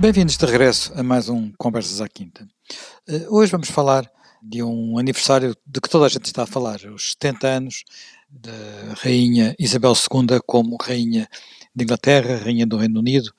[0.00, 2.48] Bem-vindos de regresso a mais um Conversas à Quinta.
[3.06, 4.10] Uh, hoje vamos falar
[4.42, 7.84] de um aniversário de que toda a gente está a falar, os 70 anos
[8.30, 11.28] da Rainha Isabel II como Rainha
[11.76, 13.30] de Inglaterra, Rainha do Reino Unido.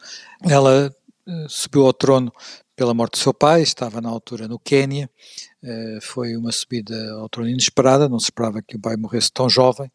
[0.43, 0.95] Ela
[1.27, 2.31] uh, subiu ao trono
[2.75, 5.09] pela morte do seu pai, estava na altura no Quênia,
[5.63, 9.49] uh, foi uma subida ao trono inesperada, não se esperava que o pai morresse tão
[9.49, 9.91] jovem,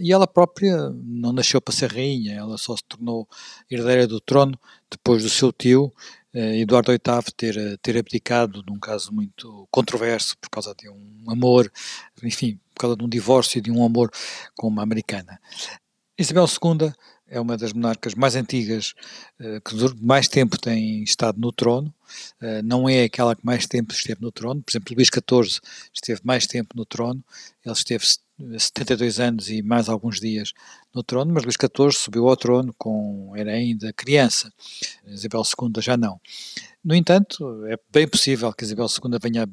[0.00, 3.28] e ela própria não nasceu para ser rainha, ela só se tornou
[3.70, 4.58] herdeira do trono
[4.90, 5.92] depois do seu tio,
[6.32, 11.24] eh, Eduardo VIII, ter, eh, ter abdicado num caso muito controverso por causa de um
[11.28, 11.70] amor,
[12.22, 14.10] enfim, por causa de um divórcio e de um amor
[14.54, 15.40] com uma americana.
[16.18, 16.92] Isabel II
[17.28, 18.94] é uma das monarcas mais antigas
[19.40, 21.92] uh, que mais tempo tem estado no trono,
[22.42, 25.60] uh, não é aquela que mais tempo esteve no trono, por exemplo, Luís XIV
[25.92, 27.22] esteve mais tempo no trono,
[27.64, 28.04] ele esteve
[28.58, 30.52] 72 anos e mais alguns dias
[30.94, 34.52] no trono, mas Luís XIV subiu ao trono com era ainda criança,
[35.06, 36.20] Isabel II já não.
[36.84, 39.48] No entanto, é bem possível que Isabel II venha a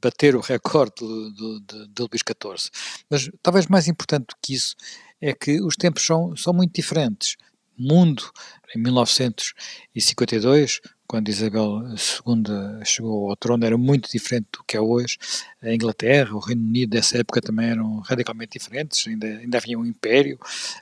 [0.00, 2.70] bater o recorde de, de, de Luís XIV,
[3.10, 4.76] mas talvez mais importante do que isso
[5.22, 7.36] é que os tempos são, são muito diferentes.
[7.78, 8.28] Mundo,
[8.74, 15.16] em 1952, quando Isabel II chegou ao trono, era muito diferente do que é hoje.
[15.62, 19.86] A Inglaterra, o Reino Unido dessa época também eram radicalmente diferentes, ainda, ainda havia um
[19.86, 20.36] império.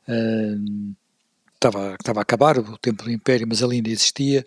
[0.08, 0.94] Uh,
[1.60, 4.42] estava, estava a acabar o tempo do Império, mas ele ainda existia,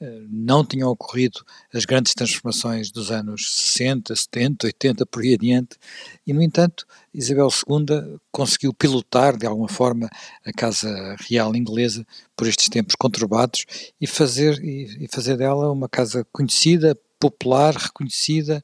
[0.00, 5.76] eh, não tinham ocorrido as grandes transformações dos anos 60, 70, 80, por aí adiante,
[6.24, 10.08] e no entanto Isabel II conseguiu pilotar de alguma forma
[10.46, 13.66] a Casa Real Inglesa por estes tempos conturbados
[14.00, 18.62] e fazer, e, e fazer dela uma casa conhecida, popular, reconhecida,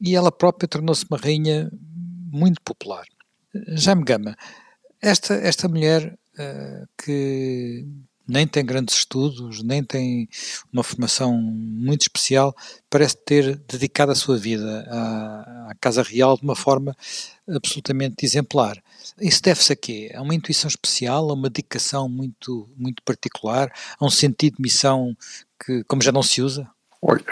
[0.00, 1.70] e ela própria tornou-se uma rainha
[2.32, 3.04] muito popular.
[3.68, 4.36] Jaime Gama,
[5.02, 6.16] esta, esta mulher
[6.96, 7.86] que
[8.30, 10.28] nem tem grandes estudos, nem tem
[10.72, 12.54] uma formação muito especial,
[12.88, 16.96] parece ter dedicado a sua vida à, à Casa Real de uma forma
[17.48, 18.80] absolutamente exemplar.
[19.20, 20.12] Isso deve-se a quê?
[20.14, 25.16] A uma intuição especial, a uma dedicação muito, muito particular, a um sentido de missão
[25.64, 26.70] que, como já não se usa?
[27.02, 27.24] Olha,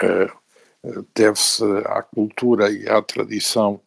[0.83, 3.79] eh, deve-se à cultura e à tradição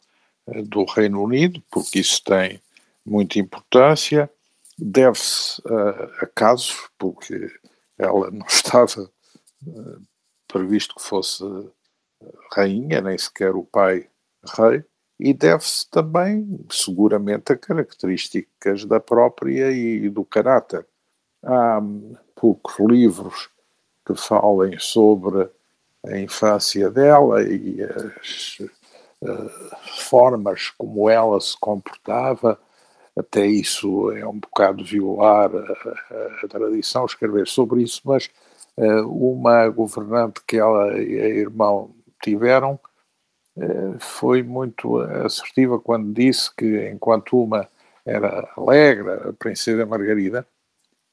[0.47, 2.59] eh, do Reino Unido, porque isso tem
[3.05, 4.29] muita importância,
[4.77, 7.51] deve-se a, a, casos, porque
[7.97, 9.09] ela não estava
[9.67, 10.01] uh,
[10.47, 11.43] previsto que fosse
[12.55, 14.07] rainha, nem sequer o pai
[14.57, 14.83] rei,
[15.19, 20.85] e deve-se também, seguramente, a características da própria e do caráter.
[21.43, 21.81] Há
[22.35, 23.49] poucos livros
[24.05, 25.49] que falem sobre
[26.05, 29.49] a infância dela e as uh,
[30.09, 32.59] formas como ela se comportava,
[33.15, 38.29] até isso é um bocado violar a, a, tradição, escrever sobre isso, mas
[38.77, 42.79] uh, uma governante que ela e a irmão tiveram
[43.55, 47.67] uh, foi muito assertiva quando disse que, enquanto uma
[48.05, 50.45] era alegre, a princesa Margarida,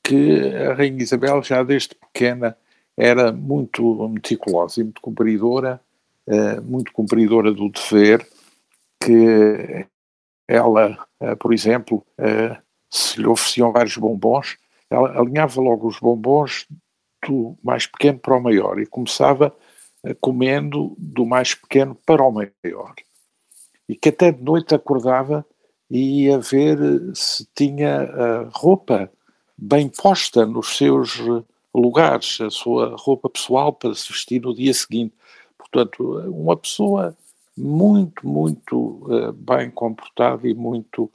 [0.02, 2.56] que a Rainha Isabel já desde pequena
[2.96, 5.80] era muito meticulosa e muito cumpridora,
[6.26, 8.26] uh, muito cumpridora do dever,
[9.02, 9.86] que
[10.48, 11.06] ela,
[11.38, 12.56] por exemplo, uh,
[12.90, 14.56] se lhe ofereciam vários bombons,
[14.88, 16.66] ela alinhava logo os bombons
[17.26, 19.54] do mais pequeno para o maior e começava
[20.04, 22.94] uh, comendo do mais pequeno para o maior.
[23.88, 25.44] E que até de noite acordava
[25.90, 26.78] e ia ver
[27.14, 29.10] se tinha roupa
[29.58, 31.20] bem posta nos seus
[31.74, 35.12] lugares, a sua roupa pessoal para se vestir no dia seguinte.
[35.58, 37.16] Portanto, uma pessoa
[37.60, 41.10] muito, muito uh, bem comportada e muito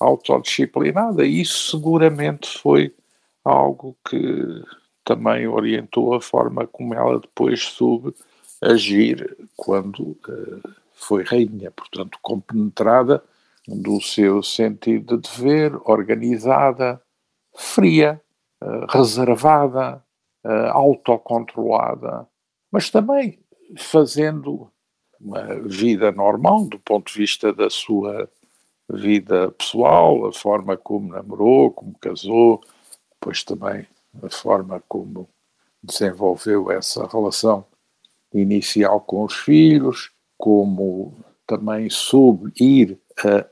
[0.00, 1.24] autodisciplinada.
[1.24, 2.94] E isso seguramente foi
[3.44, 4.62] algo que
[5.04, 8.14] também orientou a forma como ela depois soube
[8.60, 13.22] agir quando uh, foi rainha, portanto, compenetrada
[13.66, 17.00] do seu sentido de dever, organizada,
[17.56, 18.20] fria,
[18.62, 20.02] uh, reservada,
[20.44, 22.26] uh, autocontrolada,
[22.70, 23.38] mas também
[23.76, 24.70] fazendo
[25.20, 28.28] uma vida normal do ponto de vista da sua
[28.90, 32.60] vida pessoal, a forma como namorou, como casou,
[33.12, 33.86] depois também
[34.22, 35.28] a forma como
[35.82, 37.64] desenvolveu essa relação
[38.32, 41.14] inicial com os filhos, como
[41.46, 42.98] também soube ir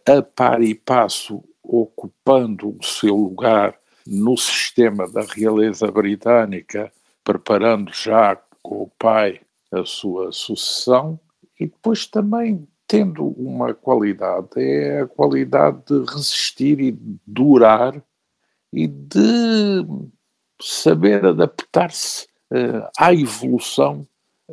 [0.07, 6.93] a, a par e passo ocupando o seu lugar no sistema da realeza britânica,
[7.25, 9.41] preparando já com o pai
[9.73, 11.19] a sua sucessão,
[11.59, 18.01] e depois também tendo uma qualidade, é a qualidade de resistir e durar
[18.73, 19.85] e de
[20.61, 24.07] saber adaptar-se uh, à evolução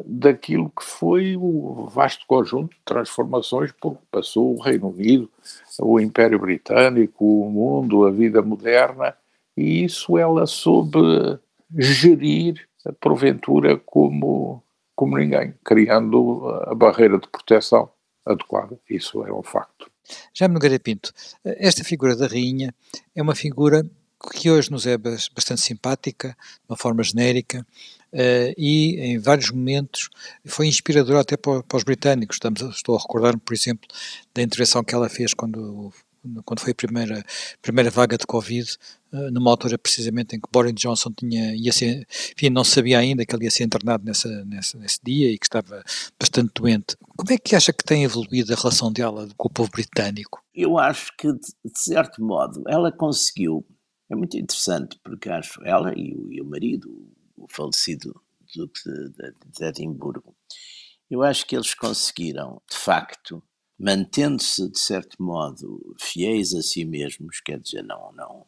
[0.06, 5.30] daquilo que foi o vasto conjunto de transformações por que passou o Reino Unido,
[5.80, 9.16] o Império Britânico, o mundo, a vida moderna,
[9.56, 11.00] e isso ela soube
[11.78, 12.68] gerir,
[13.00, 14.63] porventura, como,
[14.96, 17.90] como ninguém, criando a barreira de proteção
[18.26, 18.80] adequada.
[18.90, 19.92] Isso é um facto.
[20.34, 21.12] Jaime Nogueira Pinto,
[21.44, 22.74] esta figura da rainha
[23.16, 23.84] é uma figura
[24.32, 27.66] que hoje nos é bastante simpática, de uma forma genérica,
[28.14, 30.10] uh, e em vários momentos
[30.46, 32.38] foi inspiradora até para, para os britânicos.
[32.38, 33.88] Estamos, estou a recordar-me, por exemplo,
[34.34, 35.92] da intervenção que ela fez quando,
[36.46, 37.24] quando foi a primeira,
[37.62, 38.78] primeira vaga de Covid,
[39.12, 43.26] uh, numa altura precisamente em que Boris Johnson tinha, ia ser, enfim, não sabia ainda
[43.26, 45.84] que ele ia ser internado nessa, nessa, nesse dia e que estava
[46.20, 46.96] bastante doente.
[47.16, 50.44] Como é que acha que tem evoluído a relação dela com o povo britânico?
[50.54, 53.66] Eu acho que, de certo modo, ela conseguiu
[54.14, 56.88] é muito interessante, porque acho ela e o, e o marido,
[57.36, 58.22] o falecido
[58.56, 60.36] Duque de, de, de Edimburgo,
[61.10, 63.44] eu acho que eles conseguiram, de facto,
[63.80, 68.46] mantendo-se, de certo modo, fiéis a si mesmos, quer dizer, não, não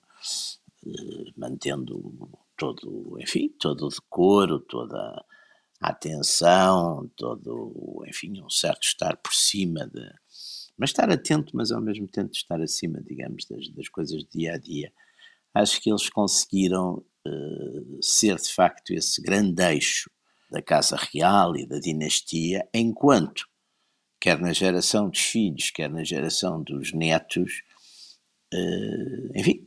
[0.86, 5.26] eh, mantendo todo, enfim, todo o decoro, toda
[5.82, 10.10] a atenção, todo, enfim, um certo estar por cima de,
[10.78, 14.54] mas estar atento, mas ao mesmo tempo estar acima, digamos, das, das coisas do dia
[14.54, 14.92] a dia.
[15.54, 20.10] Acho que eles conseguiram uh, ser de facto esse grande eixo
[20.52, 23.48] da Casa Real e da dinastia, enquanto,
[24.26, 27.62] quer na geração dos filhos, quer na geração dos netos,
[28.52, 29.64] uh, enfim,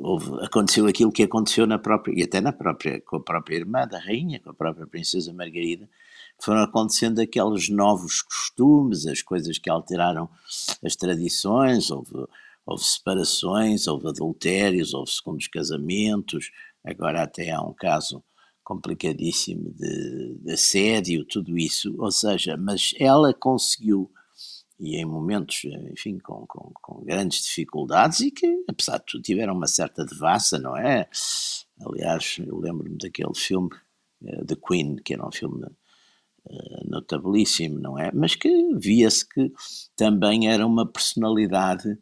[0.00, 3.84] houve, aconteceu aquilo que aconteceu na própria, e até na própria, com a própria irmã
[3.84, 5.90] da rainha, com a própria princesa Margarida,
[6.40, 10.30] foram acontecendo aqueles novos costumes, as coisas que alteraram
[10.84, 12.12] as tradições, houve
[12.64, 16.52] houve separações, houve adultérios, houve segundos casamentos,
[16.84, 18.22] agora até há um caso
[18.66, 24.10] complicadíssimo de, de assédio, tudo isso, ou seja, mas ela conseguiu,
[24.76, 29.54] e em momentos, enfim, com, com, com, grandes dificuldades e que, apesar de tudo, tiveram
[29.54, 31.08] uma certa devassa, não é?
[31.80, 33.70] Aliás, eu lembro-me daquele filme,
[34.22, 38.10] uh, The Queen, que era um filme uh, notabilíssimo, não é?
[38.12, 39.52] Mas que via-se que
[39.94, 41.96] também era uma personalidade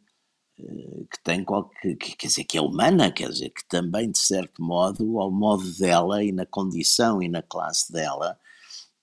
[0.55, 5.19] que tem qualquer, quer dizer, que é humana, quer dizer, que também, de certo modo,
[5.19, 8.39] ao modo dela e na condição e na classe dela,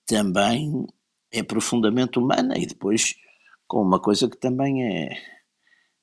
[0.06, 0.86] também
[1.30, 3.14] é profundamente humana e depois
[3.66, 5.12] com uma coisa que também é,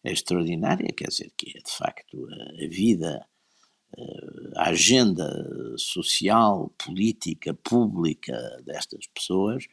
[0.04, 3.26] é extraordinária, quer dizer, que é de facto a, a vida,
[3.98, 5.32] eh, a agenda
[5.78, 8.34] social, política, pública
[8.66, 9.66] destas pessoas,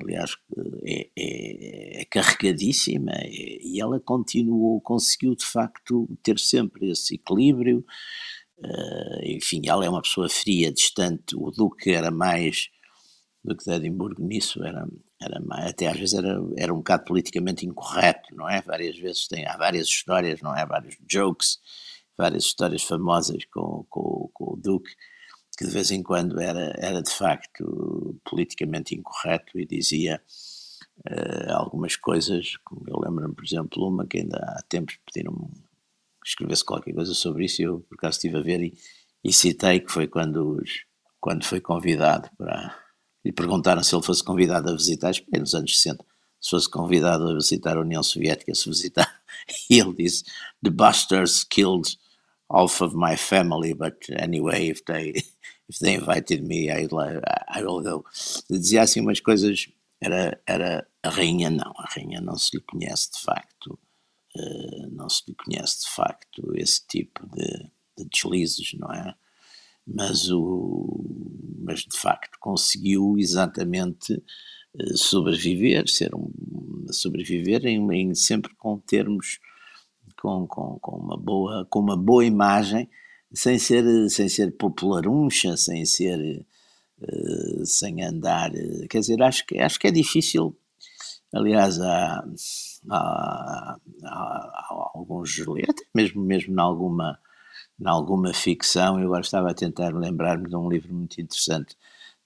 [0.00, 0.36] aliás,
[0.84, 7.84] é, é, é carregadíssima é, e ela continuou, conseguiu de facto ter sempre esse equilíbrio.
[8.58, 11.36] Uh, enfim, ela é uma pessoa fria, distante.
[11.36, 12.68] O Duque era mais.
[13.44, 14.86] O Duque de Edimburgo nisso era,
[15.20, 18.62] era mais, até às vezes era, era um bocado politicamente incorreto, não é?
[18.62, 20.66] Várias vezes tem, há várias histórias, não é?
[20.66, 21.58] Vários jokes,
[22.16, 24.90] várias histórias famosas com, com, com o Duque
[25.56, 30.20] que de vez em quando era, era de facto politicamente incorreto e dizia
[31.10, 35.48] uh, algumas coisas, como eu lembro-me, por exemplo, uma que ainda há tempos pediram-me
[36.22, 38.78] que escrevesse qualquer coisa sobre isso e eu por acaso estive a ver e,
[39.24, 40.84] e citei que foi quando, os,
[41.18, 42.76] quando foi convidado para...
[43.24, 46.04] e perguntaram se ele fosse convidado a visitar, nos anos 60,
[46.38, 49.22] se fosse convidado a visitar a União Soviética, se visitar,
[49.70, 50.24] e ele disse,
[50.62, 51.96] the bastards killed
[52.50, 55.14] half of my family, but anyway, if they
[55.68, 56.86] if they invited me, I,
[57.48, 58.04] I will go.
[58.50, 59.68] Dizia assim umas coisas,
[60.00, 63.78] era, era a rainha não, a rainha não se lhe conhece de facto,
[64.36, 69.14] uh, não se lhe conhece de facto esse tipo de, de deslizes, não é?
[69.86, 71.04] Mas, o,
[71.60, 76.30] mas de facto conseguiu exatamente uh, sobreviver, ser um,
[76.90, 79.38] sobreviver em, em sempre com termos
[80.16, 82.88] com, com, com, uma boa, com uma boa imagem,
[83.32, 86.44] sem ser, sem ser popularuncha, sem ser,
[87.00, 90.56] uh, sem andar, uh, quer dizer, acho que, acho que é difícil,
[91.34, 92.24] aliás, há,
[92.90, 97.18] há, há, há alguns, até mesmo, mesmo em alguma,
[97.80, 101.76] em alguma ficção, eu agora estava a tentar lembrar-me de um livro muito interessante,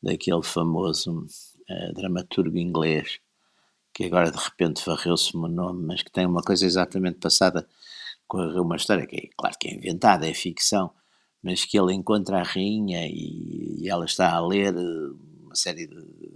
[0.03, 1.27] daquele famoso
[1.69, 3.21] uh, dramaturgo inglês,
[3.93, 7.67] que agora de repente varreu-se-me o nome, mas que tem uma coisa exatamente passada
[8.31, 10.93] com uma história que é, claro que é inventada, é ficção,
[11.43, 15.11] mas que ele encontra a rainha e, e ela está a ler eh,
[15.43, 16.31] uma série de, de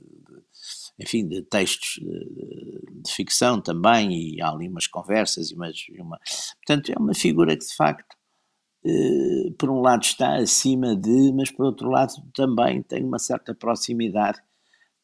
[0.98, 6.18] enfim, de textos de, de, ficção também, e há ali umas conversas e umas, uma...
[6.56, 8.16] Portanto, é uma figura que, de facto,
[8.84, 13.54] eh, por um lado está acima de, mas por outro lado também tem uma certa
[13.54, 14.40] proximidade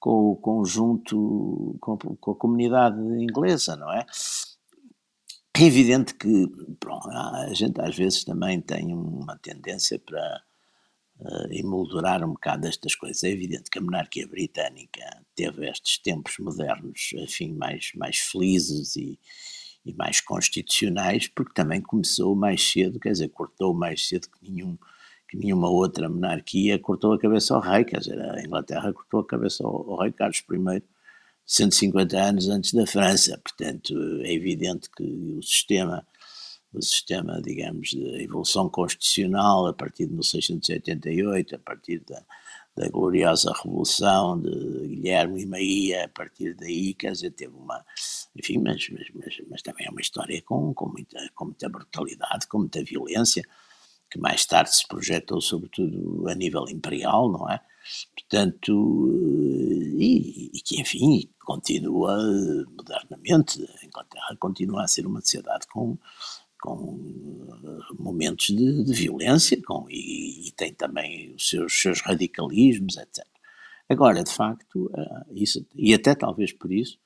[0.01, 4.05] com o conjunto, com, com a comunidade inglesa, não é?
[5.57, 6.47] É evidente que
[7.13, 10.43] a gente às vezes também tem uma tendência para
[11.19, 13.23] uh, emoldurar um bocado estas coisas.
[13.25, 15.03] É evidente que a monarquia britânica
[15.35, 19.19] teve estes tempos modernos, enfim, mais, mais felizes e,
[19.85, 24.79] e mais constitucionais, porque também começou mais cedo, quer dizer, cortou mais cedo que nenhum
[25.29, 29.27] que nenhuma outra monarquia cortou a cabeça ao rei, quer dizer, a Inglaterra cortou a
[29.27, 30.83] cabeça ao, ao rei Carlos I
[31.51, 33.93] 150 anos antes da França, portanto
[34.23, 36.07] é evidente que o sistema
[36.73, 42.23] o sistema, digamos, de evolução constitucional a partir de 1688, a partir da,
[42.77, 47.85] da gloriosa revolução de Guilherme e Maria, a partir daí, quer dizer, teve uma,
[48.37, 52.47] enfim, mas, mas, mas, mas também é uma história com, com, muita, com muita brutalidade,
[52.47, 53.43] com muita violência,
[54.09, 57.61] que mais tarde se projetou sobretudo a nível imperial, não é?
[58.15, 59.09] Portanto,
[59.99, 62.17] e, e que, enfim, continua
[62.77, 65.99] modernamente, a Inglaterra continua a ser uma sociedade com
[66.61, 67.01] com
[67.65, 73.27] eh, momentos de, de violência com, e, e, tem também os seus, seus radicalismos, etc.
[73.89, 74.91] Agora, de facto,
[75.33, 76.99] isso, e até talvez por isso,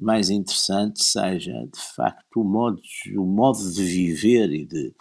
[0.00, 2.80] mais interessante seja, de facto, o modo,
[3.16, 4.94] o modo de viver e de,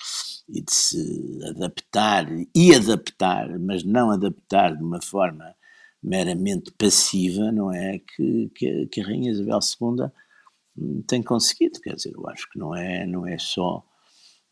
[0.49, 5.55] e de se adaptar, e adaptar, mas não adaptar de uma forma
[6.01, 7.99] meramente passiva, não é?
[7.99, 12.75] Que, que, que a Rainha Isabel II tem conseguido, quer dizer, eu acho que não
[12.75, 13.83] é, não é só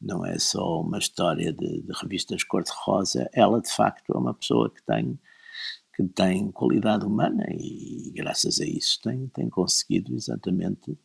[0.02, 4.70] não é só uma história de, de revistas cor-de-rosa, ela de facto é uma pessoa
[4.70, 5.18] que tem
[5.96, 10.98] que tem qualidade humana e graças a isso tem, tem conseguido exatamente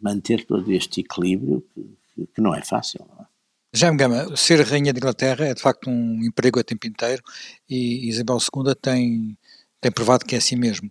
[0.00, 3.06] manter todo este equilíbrio que, que não é fácil.
[3.08, 3.26] Não é?
[3.74, 7.22] Jaime Gama, ser rainha de Inglaterra é de facto um emprego a tempo inteiro
[7.68, 9.38] e Isabel II tem
[9.80, 10.88] tem provado que é assim mesmo.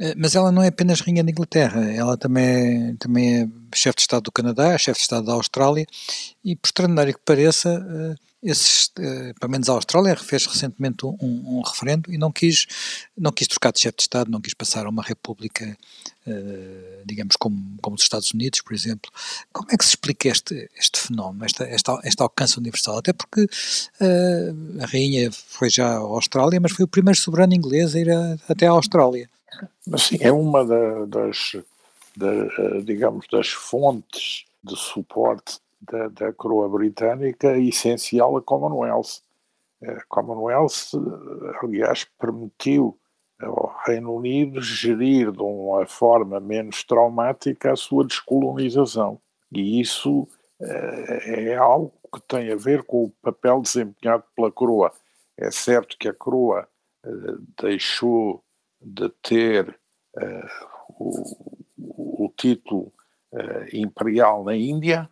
[0.00, 3.96] Eh, mas ela não é apenas rainha da Inglaterra, ela também é, também é chefe
[3.96, 5.84] de Estado do Canadá, chefe de Estado da Austrália,
[6.44, 11.16] e por extraordinário que pareça, eh, esses, eh, pelo menos a Austrália fez recentemente um,
[11.20, 12.66] um, referendo e não quis,
[13.16, 15.76] não quis trocar de chefe de Estado, não quis passar a uma república,
[16.26, 19.10] uh, digamos, como, como os Estados Unidos, por exemplo.
[19.52, 22.98] Como é que se explica este, este fenómeno, esta, esta, este alcance universal?
[22.98, 27.94] Até porque uh, a rainha foi já à Austrália, mas foi o primeiro soberano inglês
[27.94, 29.28] a ir a, até à Austrália.
[29.96, 31.56] Sim, é uma da, das,
[32.16, 39.22] da, digamos, das fontes de suporte da, da coroa britânica essencial a Commonwealth.
[39.82, 40.92] A Commonwealth,
[41.62, 42.98] aliás, permitiu
[43.40, 49.20] ao Reino Unido gerir de uma forma menos traumática a sua descolonização.
[49.52, 50.26] E isso
[50.60, 54.92] é, é algo que tem a ver com o papel desempenhado pela coroa.
[55.36, 56.66] É certo que a coroa
[57.04, 57.10] eh,
[57.62, 58.42] deixou
[58.80, 59.78] de ter
[60.16, 62.92] uh, o, o, título
[63.72, 65.08] imperial na Índia,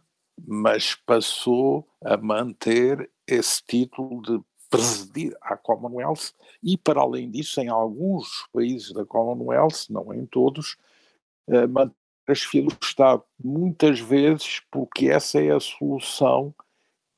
[0.47, 7.69] mas passou a manter esse título de presidir a Commonwealth e, para além disso, em
[7.69, 10.77] alguns países da Commonwealth, não em todos,
[11.49, 11.95] uh, manter
[12.29, 13.23] a chefia do Estado.
[13.43, 16.55] Muitas vezes porque essa é a solução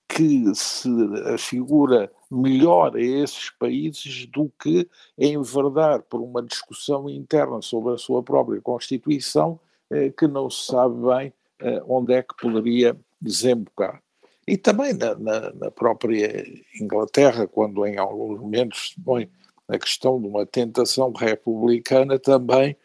[0.09, 0.89] que se
[1.35, 8.23] afigura melhor a esses países do que enverdar por uma discussão interna sobre a sua
[8.23, 9.61] própria Constituição,
[9.91, 14.03] eh, que não se sabe bem eh, onde é que poderia desembocar.
[14.47, 16.45] E também na, na, na, própria
[16.81, 19.31] Inglaterra, quando em alguns momentos põe
[19.69, 22.77] a questão de uma tentação republicana, também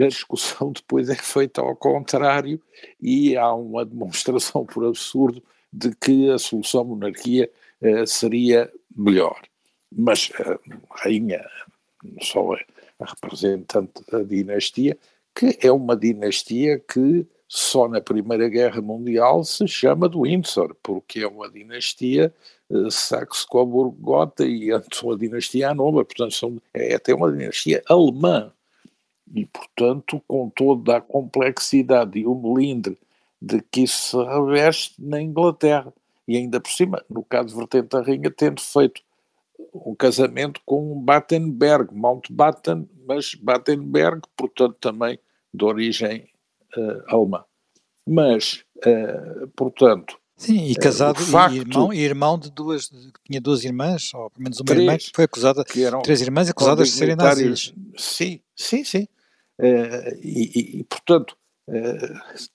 [0.00, 2.60] a discussão depois é feita ao contrário
[3.00, 9.40] e há uma demonstração por absurdo de que a solução monarquia eh, seria melhor.
[9.94, 10.58] Mas a
[11.02, 11.44] rainha,
[12.20, 14.98] só a representante da dinastia,
[15.34, 21.20] que é uma dinastia que só na Primeira Guerra Mundial se chama de Windsor, porque
[21.20, 22.32] é uma dinastia
[22.70, 28.50] uh, saxo-coburg-gotha e antes uma dinastia nova, portanto são, é até uma dinastia alemã.
[29.34, 32.96] E, portanto, com toda a complexidade e o melindre
[33.40, 35.92] de que isso se reveste na Inglaterra.
[36.26, 39.02] E ainda por cima, no caso de Vertente da Rainha, tendo feito
[39.74, 45.18] um casamento com Battenberg, Mountbatten, mas Battenberg, portanto, também
[45.52, 46.31] de origem
[46.76, 47.44] uh, alemã.
[48.08, 50.18] Mas, uh, portanto.
[50.36, 52.90] Sim, e casado uh, facto, e, irmão, e irmão de duas,
[53.24, 56.20] tinha duas irmãs, ou pelo menos uma três, irmã que foi acusada, que eram três
[56.20, 57.72] irmãs acusadas de serem nazis.
[57.96, 59.06] Sim, sim, sim.
[59.60, 61.36] Uh, e, e, portanto,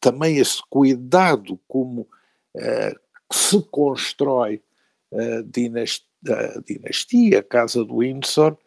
[0.01, 2.05] também esse cuidado como
[3.31, 4.61] se constrói
[5.13, 8.57] a dinastia, a, dinastia, a Casa do Windsor,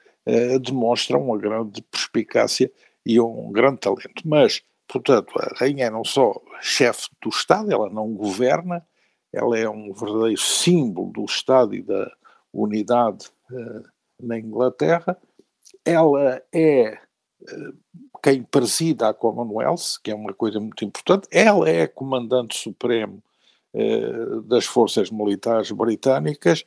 [0.64, 2.72] demonstra uma grande perspicácia
[3.04, 4.22] e um grande talento.
[4.24, 8.84] Mas, portanto, a rainha é não só chefe do Estado, ela não governa,
[9.32, 12.10] ela é um verdadeiro símbolo do Estado e da
[12.52, 13.84] unidade uh,
[14.20, 15.16] na Inglaterra,
[15.84, 16.98] ela é
[17.42, 17.78] uh,
[18.22, 23.22] quem presida a Commonwealth, que é uma coisa muito importante, ela é comandante supremo
[23.72, 26.64] uh, das forças militares britânicas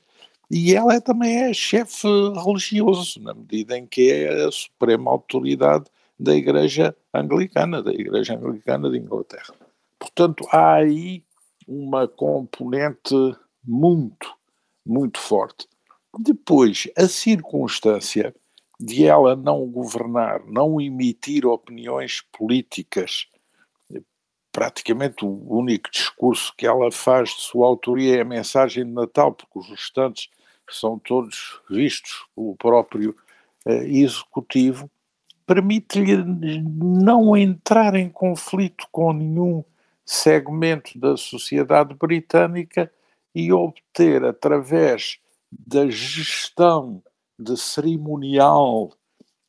[0.49, 2.07] e ela é, também é chefe
[2.43, 5.85] religioso, na medida em que é a suprema autoridade
[6.23, 9.53] da Igreja Anglicana, da Igreja Anglicana de Inglaterra.
[9.99, 11.21] Portanto, há aí
[11.67, 13.13] uma componente
[13.61, 14.33] muito,
[14.85, 15.67] muito forte.
[16.17, 18.33] Depois, a circunstância
[18.79, 23.27] de ela não governar, não emitir opiniões políticas,
[24.49, 29.33] praticamente o único discurso que ela faz de sua autoria é a mensagem de Natal,
[29.33, 30.29] porque os restantes
[30.69, 33.13] são todos vistos pelo próprio
[33.65, 34.89] eh, executivo,
[35.45, 36.17] permite-lhe
[36.61, 39.63] não entrar em conflito com nenhum
[40.05, 42.91] segmento da sociedade britânica
[43.33, 45.17] e obter, através
[45.51, 47.01] da gestão
[47.37, 48.91] de cerimonial,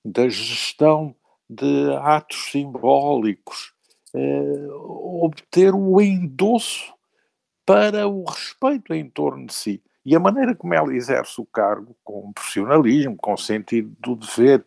[0.04, 1.14] da gestão
[1.48, 3.72] de atos simbólicos,
[4.14, 6.94] eh, obter o endosso
[7.66, 9.82] para o respeito em torno de si.
[10.04, 14.64] E a maneira como ela exerce o cargo, com profissionalismo, com sentido do dever,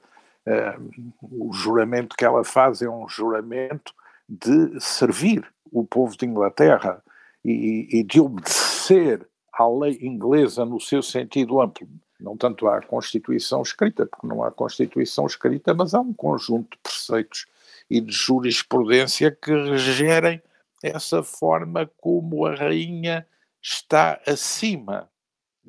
[1.22, 3.94] o juramento que ela faz é um juramento
[4.27, 7.04] de servir o povo de Inglaterra
[7.44, 11.88] e, e de obedecer à lei inglesa no seu sentido amplo.
[12.20, 16.77] Não tanto à Constituição escrita, porque não há Constituição escrita, mas há um conjunto de
[16.82, 17.46] preceitos
[17.89, 20.42] e de jurisprudência que gerem
[20.84, 23.25] essa forma como a rainha
[23.62, 25.16] está acima eh,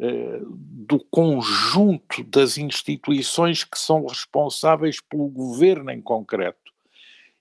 [0.00, 6.72] do conjunto das instituições que são responsáveis pelo governo em concreto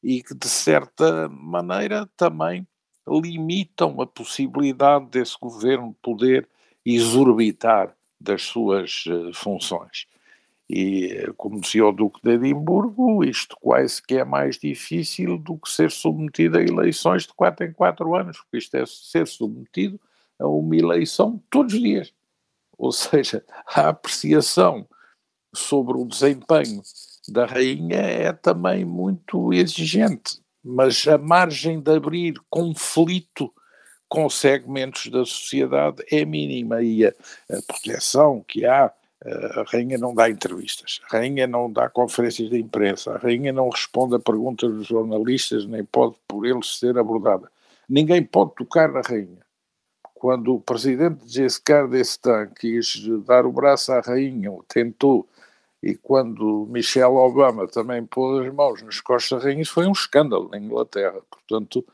[0.04, 2.68] e que, de certa maneira, também
[3.08, 6.48] limitam a possibilidade desse governo poder
[6.86, 10.06] exorbitar das suas uh, funções.
[10.70, 15.70] E, como dizia o Duque de Edimburgo, isto quase que é mais difícil do que
[15.70, 20.00] ser submetido a eleições de 4 em 4 anos, porque isto é ser submetido
[20.38, 22.14] a uma eleição todos os dias.
[22.78, 24.88] Ou seja, a apreciação
[25.54, 26.82] sobre o desempenho
[27.30, 33.52] da rainha é também muito exigente, mas a margem de abrir conflito
[34.08, 38.94] com segmentos da sociedade é mínima e a, a proteção que há
[39.26, 43.70] a rainha não dá entrevistas, a rainha não dá conferências de imprensa, a rainha não
[43.70, 47.52] responde a perguntas dos jornalistas, nem pode por eles ser abordada.
[47.90, 49.47] Ninguém pode tocar na rainha.
[50.20, 55.28] Quando o presidente Giscard d'Estaing quis dar o braço à rainha, tentou
[55.82, 60.58] e quando Michelle Obama também pôs as mãos nas costas rainhas, foi um escândalo na
[60.58, 61.20] Inglaterra.
[61.30, 61.86] Portanto,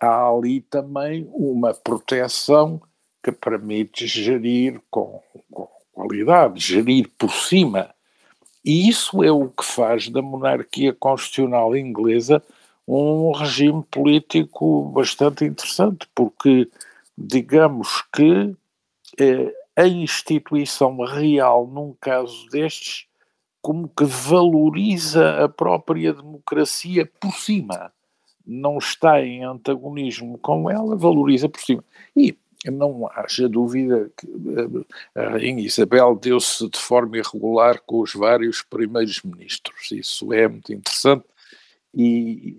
[0.00, 2.80] há ali também uma proteção
[3.22, 5.20] que permite gerir com,
[5.52, 7.94] com qualidade, gerir por cima.
[8.64, 12.42] E isso é o que faz da monarquia constitucional inglesa
[12.86, 16.68] um regime político bastante interessante, porque
[17.18, 18.54] digamos que
[19.18, 23.06] eh, a instituição real, num caso destes,
[23.60, 27.92] como que valoriza a própria democracia por cima.
[28.46, 31.84] Não está em antagonismo com ela, valoriza por cima.
[32.16, 38.14] E não haja dúvida que eh, a Rainha Isabel deu-se de forma irregular com os
[38.14, 39.90] vários primeiros ministros.
[39.90, 41.24] Isso é muito interessante
[41.94, 42.56] e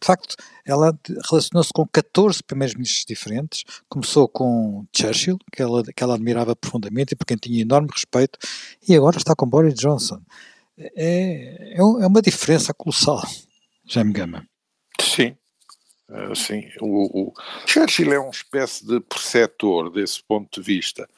[0.00, 0.98] de facto, ela
[1.30, 3.64] relacionou-se com 14 primeiros-ministros diferentes.
[3.88, 8.38] Começou com Churchill, que ela, que ela admirava profundamente e por quem tinha enorme respeito,
[8.86, 10.20] e agora está com Boris Johnson.
[10.78, 13.22] É, é, é uma diferença colossal,
[13.86, 14.46] Jaime Gama.
[15.00, 15.36] Sim,
[16.10, 16.68] uh, sim.
[16.80, 17.34] O, o,
[17.66, 21.08] Churchill é uma espécie de preceptor desse ponto de vista.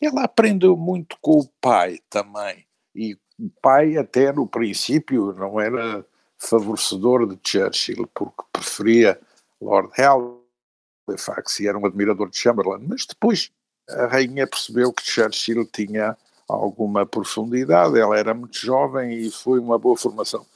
[0.00, 6.04] Ela aprendeu muito com o pai também, e o pai até no princípio não era
[6.38, 9.20] favorecedor de Churchill, porque preferia
[9.60, 13.50] Lord Halifax e era um admirador de Chamberlain, mas depois
[13.88, 16.16] a rainha percebeu que Churchill tinha
[16.48, 20.46] alguma profundidade, ela era muito jovem e foi uma boa formação.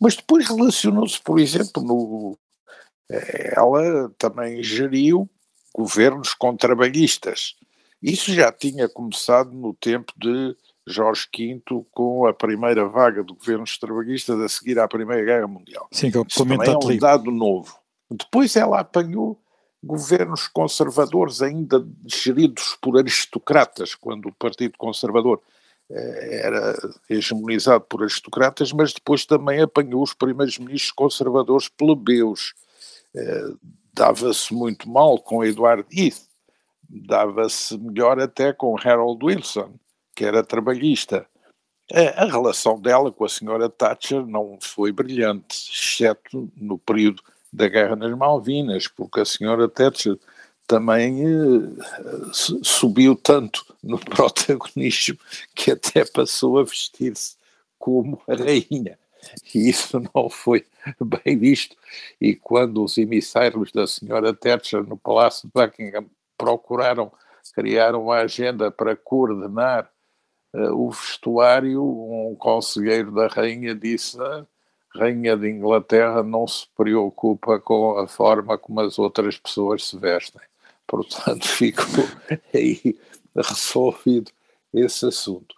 [0.00, 2.38] Mas depois relacionou-se, por exemplo, no,
[3.10, 5.28] eh, ela também geriu
[5.74, 7.54] governos contrabanhistas.
[8.02, 13.64] Isso já tinha começado no tempo de Jorge V com a primeira vaga do governo
[13.80, 15.88] trabalhistas a seguir à Primeira Guerra Mundial.
[15.90, 17.76] Sim, que Isso também é um dado novo.
[18.10, 19.40] Depois ela apanhou
[19.82, 25.40] governos conservadores ainda geridos por aristocratas, quando o Partido Conservador
[25.90, 26.74] eh, era
[27.10, 32.54] hegemonizado por aristocratas, mas depois também apanhou os primeiros ministros conservadores plebeus.
[33.14, 33.50] Eh,
[33.92, 36.26] dava-se muito mal com Edward Heath,
[36.88, 39.74] dava-se melhor até com Harold Wilson,
[40.16, 41.26] que era trabalhista.
[41.92, 47.68] A, a relação dela com a senhora Thatcher não foi brilhante, exceto no período da
[47.68, 50.18] Guerra nas Malvinas, porque a senhora Thatcher
[50.66, 55.16] também eh, subiu tanto no protagonismo
[55.54, 57.36] que até passou a vestir-se
[57.78, 58.98] como a rainha.
[59.54, 60.66] E isso não foi
[61.24, 61.76] bem visto.
[62.20, 67.12] E quando os emissários da senhora Thatcher no Palácio de Buckingham procuraram
[67.54, 69.88] criar uma agenda para coordenar
[70.72, 74.46] o vestuário, um conselheiro da rainha disse: a
[74.94, 80.42] rainha de Inglaterra não se preocupa com a forma como as outras pessoas se vestem.
[80.86, 82.04] Portanto, ficou
[82.54, 82.98] aí
[83.34, 84.30] resolvido
[84.72, 85.54] esse assunto.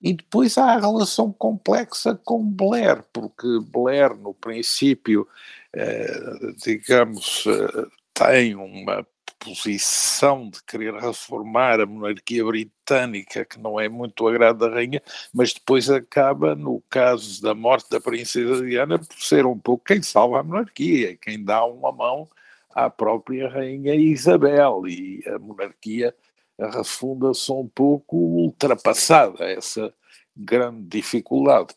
[0.00, 5.28] E depois há a relação complexa com Blair, porque Blair, no princípio,
[5.72, 9.06] eh, digamos, eh, tem uma
[9.44, 15.02] posição de querer reformar a monarquia britânica, que não é muito agrado da rainha,
[15.32, 20.02] mas depois acaba, no caso da morte da princesa Diana, por ser um pouco quem
[20.02, 22.28] salva a monarquia, quem dá uma mão
[22.74, 26.14] à própria rainha Isabel, e a monarquia
[26.58, 29.92] refunda-se um pouco ultrapassada essa
[30.36, 31.74] grande dificuldade.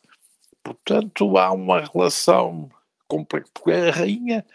[0.63, 2.69] Portanto, há uma relação
[3.07, 4.45] complexa, porque a rainha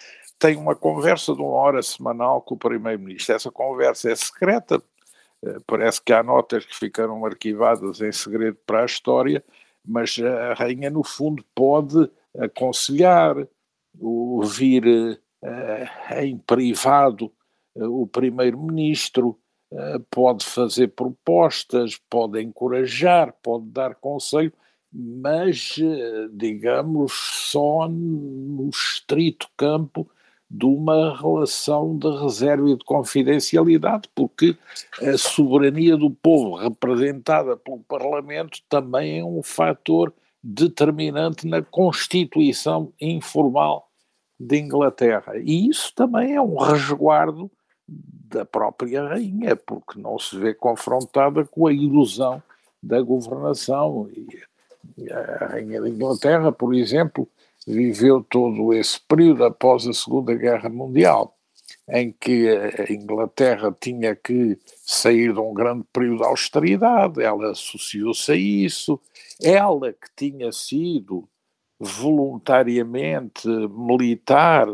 [0.40, 3.36] tem uma conversa de uma hora semanal com o primeiro-ministro.
[3.36, 4.82] Essa conversa é secreta,
[5.44, 9.44] eh, parece que há notas que ficaram arquivadas em segredo para a história,
[9.84, 13.36] mas a rainha, no fundo, pode aconselhar,
[14.00, 14.86] ouvir
[15.42, 17.30] uh, em privado
[17.74, 19.38] uh, o primeiro-ministro,
[19.72, 24.52] uh, pode fazer propostas, pode encorajar, pode dar conselho,
[24.92, 25.76] mas,
[26.32, 30.10] digamos, só no estrito campo
[30.50, 34.56] de uma relação de reserva e de confidencialidade, porque
[35.00, 43.88] a soberania do povo representada pelo Parlamento também é um fator determinante na constituição informal
[44.38, 45.34] de Inglaterra.
[45.36, 47.48] E isso também é um resguardo
[47.86, 52.42] da própria rainha, porque não se vê confrontada com a ilusão
[52.82, 54.08] da governação.
[54.96, 57.28] E a rainha de Inglaterra, por exemplo,
[57.70, 61.36] viveu todo esse período após a Segunda Guerra Mundial,
[61.88, 68.32] em que a Inglaterra tinha que sair de um grande período de austeridade, ela associou-se
[68.32, 69.00] a isso,
[69.42, 71.28] ela que tinha sido
[71.78, 74.68] voluntariamente militar,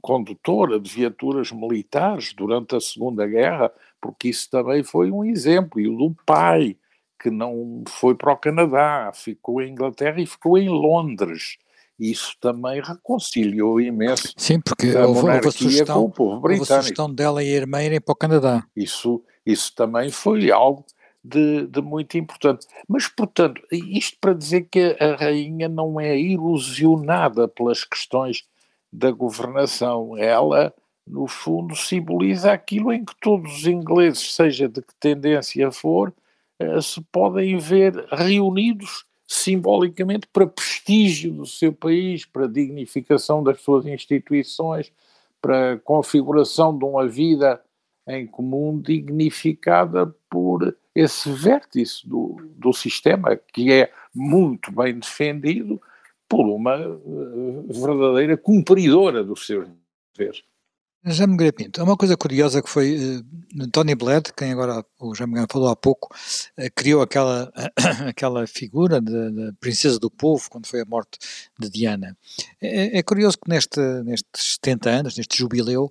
[0.00, 5.88] condutora de viaturas militares durante a Segunda Guerra, porque isso também foi um exemplo, e
[5.88, 6.76] o do pai,
[7.20, 11.58] que não foi para o Canadá, ficou em Inglaterra e ficou em Londres
[11.98, 16.62] isso também reconciliou imenso Sim, porque a houve, houve, a sugestão, com o povo britânico.
[16.62, 18.66] Houve a sugestão dela e a irmã irem para o Canadá.
[18.76, 20.84] Isso, isso também foi algo
[21.24, 22.66] de, de, muito importante.
[22.86, 28.44] Mas, portanto, isto para dizer que a rainha não é ilusionada pelas questões
[28.92, 30.16] da governação.
[30.16, 30.72] Ela,
[31.06, 36.12] no fundo, simboliza aquilo em que todos os ingleses, seja de que tendência for,
[36.58, 43.86] eh, se podem ver reunidos simbolicamente para prestígio do seu país, para dignificação das suas
[43.86, 44.92] instituições,
[45.40, 47.60] para configuração de uma vida
[48.08, 55.80] em comum dignificada por esse vértice do, do sistema que é muito bem defendido
[56.28, 59.68] por uma uh, verdadeira cumpridora dos seus
[60.16, 60.42] deveres.
[61.08, 65.34] Jaime Nogueira Pinto, uma coisa curiosa que foi uh, Tony Blair, quem agora o Jaime
[65.34, 70.66] Nogueira falou há pouco, uh, criou aquela, uh, aquela figura da princesa do povo quando
[70.66, 71.18] foi a morte
[71.58, 72.16] de Diana.
[72.60, 75.90] É, é curioso que neste, nestes 70 anos, neste jubileu,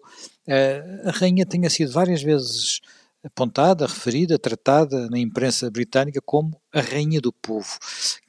[1.06, 2.82] a rainha tenha sido várias vezes
[3.25, 7.80] apontada, referida, tratada na imprensa britânica como a rainha do povo,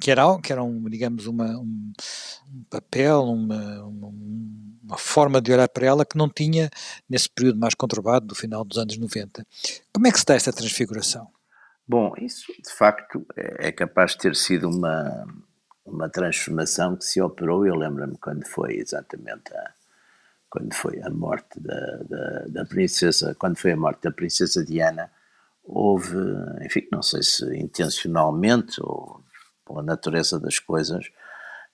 [0.01, 1.93] que era, que era um, digamos, uma, um,
[2.51, 4.09] um papel, uma, uma,
[4.87, 6.71] uma, forma de olhar para ela que não tinha
[7.09, 9.47] nesse período mais conturbado do final dos anos 90.
[9.93, 11.29] Como é que se dá esta transfiguração?
[11.87, 15.27] Bom, isso de facto é, é capaz de ter sido uma,
[15.85, 19.71] uma transformação que se operou, eu lembro-me quando foi exatamente a
[20.49, 25.11] quando foi a morte da, da, da, princesa, quando foi a morte da princesa Diana,
[25.63, 26.17] houve,
[26.65, 29.23] enfim, não sei se intencionalmente ou
[29.67, 31.11] pela natureza das coisas,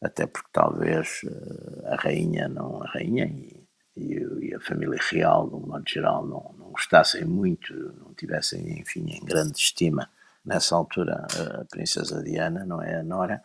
[0.02, 3.62] até porque talvez eh, a rainha, não a rainha e
[3.96, 9.04] e, a família real, de um modo geral, não, não gostassem muito, não tivessem, enfim,
[9.08, 10.08] em grande estima
[10.44, 11.26] nessa altura
[11.60, 13.42] a princesa Diana, não é a Nora,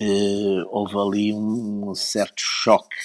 [0.00, 2.96] eh, houve ali um, um, certo choque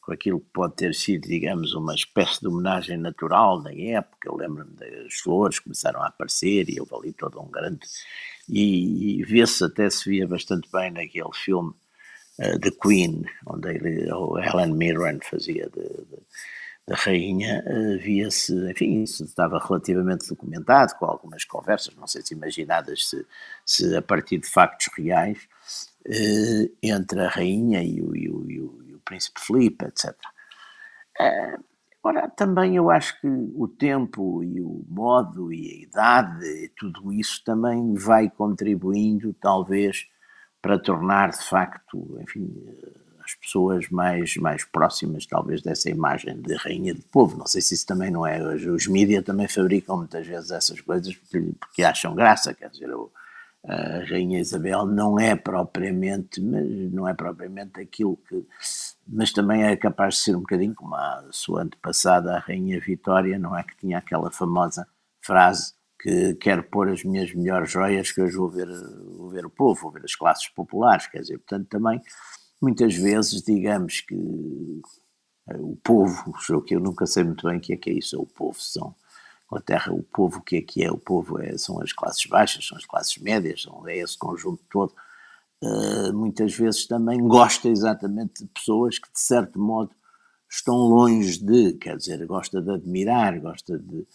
[0.00, 4.28] com aquilo que pode ter sido, digamos, uma espécie de homenagem natural da época.
[4.28, 7.86] Eu lembro-me das flores começaram a aparecer e houve ali todo um grande.
[8.48, 11.72] E, e vê-se, até se via bastante bem naquele filme
[12.36, 16.18] The Queen, onde ele, Helen Mirren fazia de, de
[16.86, 22.34] da rainha, uh, via-se, enfim, isso estava relativamente documentado, com algumas conversas, não sei se
[22.34, 23.26] imaginadas, se,
[23.64, 25.38] se a partir de factos reais,
[26.06, 30.14] uh, entre a rainha e o, e o, e o, e o príncipe Felipe, etc.
[31.18, 31.64] Uh,
[32.06, 37.42] Ora, também eu acho que o tempo e o modo e a idade, tudo isso
[37.42, 40.06] também vai contribuindo, talvez,
[40.64, 42.50] para tornar de facto, enfim,
[43.22, 47.36] as pessoas mais, mais próximas, talvez, dessa imagem de rainha de povo.
[47.36, 48.42] Não sei se isso também não é.
[48.42, 52.54] Hoje, os mídias também fabricam muitas vezes essas coisas porque, porque acham graça.
[52.54, 52.88] Quer dizer,
[53.66, 58.46] a rainha Isabel não é propriamente, mas não é propriamente aquilo que.
[59.06, 63.38] Mas também é capaz de ser um bocadinho como a sua antepassada, a rainha Vitória,
[63.38, 63.62] não é?
[63.62, 64.88] Que tinha aquela famosa
[65.20, 65.74] frase
[66.04, 68.68] que quero pôr as minhas melhores joias que hoje vou ver,
[69.16, 71.98] vou ver o povo, vou ver as classes populares, quer dizer, portanto também
[72.60, 74.14] muitas vezes, digamos que
[75.48, 77.94] eh, o povo, o que eu nunca sei muito bem o que é que é
[77.94, 78.94] isso, é o povo, são
[79.50, 80.90] a terra, o povo, o que é que é?
[80.90, 84.62] O povo é, são as classes baixas, são as classes médias, são, é esse conjunto
[84.70, 84.92] todo.
[85.62, 89.92] Uh, muitas vezes também gosta exatamente de pessoas que, de certo modo,
[90.50, 94.06] estão longe de, quer dizer, gosta de admirar, gosta, de,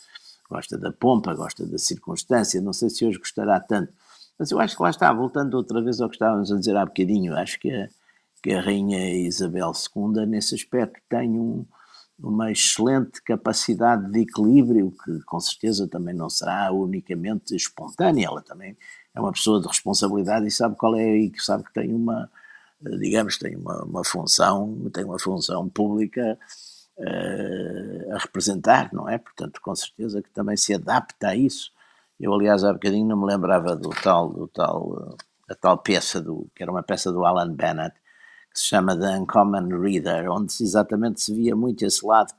[0.50, 2.62] gosta da pompa, gosta da circunstância.
[2.62, 3.94] Não sei se hoje gostará tanto,
[4.38, 6.86] mas eu acho que lá está, voltando outra vez ao que estávamos a dizer há
[6.86, 7.90] bocadinho, acho que a,
[8.42, 11.66] que a Rainha Isabel II, nesse aspecto, tem um,
[12.18, 18.78] uma excelente capacidade de equilíbrio, que com certeza também não será unicamente espontânea, ela também
[19.14, 22.30] é uma pessoa de responsabilidade e sabe qual é, e sabe que tem uma,
[22.82, 26.38] digamos, tem uma, uma função, tem uma função pública
[27.00, 29.18] uh, a representar, não é?
[29.18, 31.72] Portanto, com certeza que também se adapta a isso.
[32.20, 35.16] Eu, aliás, há bocadinho não me lembrava do tal, do tal,
[35.50, 37.96] a tal peça, do, que era uma peça do Alan Bennett,
[38.54, 42.34] que se chama The Uncommon Reader, onde exatamente se via muito esse lado.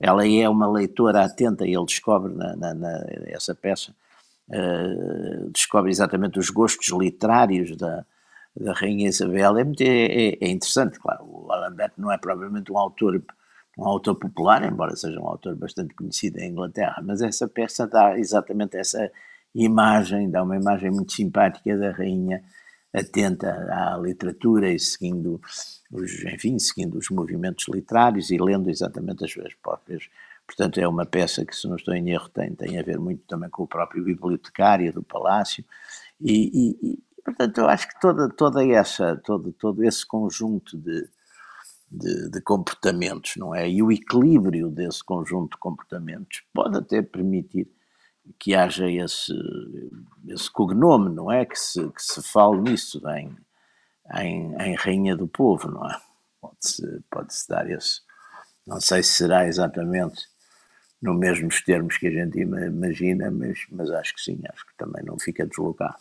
[0.00, 3.94] Ela é uma leitora atenta e ele descobre na, na, na essa peça,
[4.48, 8.04] uh, descobre exatamente os gostos literários da,
[8.56, 9.58] da Rainha Isabel.
[9.58, 11.24] É, muito, é, é, interessante, claro.
[11.24, 13.22] O Alan Bett não é propriamente um autor
[13.80, 18.18] um autor popular, embora seja um autor bastante conhecido em Inglaterra, mas essa peça dá
[18.18, 19.10] exatamente essa
[19.54, 22.44] imagem, dá uma imagem muito simpática da rainha
[22.92, 25.40] atenta à literatura e seguindo
[25.90, 30.08] os, enfim, seguindo os movimentos literários e lendo exatamente as suas próprias.
[30.44, 33.22] Portanto, é uma peça que, se não estou em erro, tem, tem a ver muito
[33.26, 35.64] também com o próprio bibliotecário do Palácio
[36.20, 41.08] e, e, e portanto, eu acho que toda, toda essa, todo, todo esse conjunto de,
[41.90, 43.68] de, de, comportamentos, não é?
[43.68, 47.68] E o equilíbrio desse conjunto de comportamentos pode até permitir
[48.38, 49.34] que haja esse,
[50.28, 51.44] esse cognome, não é?
[51.44, 53.36] Que se, que se fale nisso em,
[54.14, 56.00] em, em Rainha do Povo, não é?
[56.40, 58.00] Pode-se pode -se dar esse.
[58.66, 60.28] Não sei se será exatamente
[61.02, 65.02] no mesmos termos que a gente imagina, mas, mas acho que sim, acho que também
[65.04, 65.96] não fica deslocado.